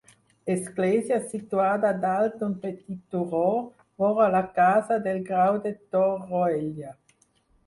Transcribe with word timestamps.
Església 0.51 1.17
situada 1.33 1.91
dalt 2.05 2.39
d'un 2.39 2.55
petit 2.63 3.03
turó, 3.17 3.43
vora 4.05 4.31
la 4.37 4.43
casa 4.57 4.99
del 5.05 5.21
Grau 5.29 5.61
de 5.69 5.75
Torroella. 5.95 6.97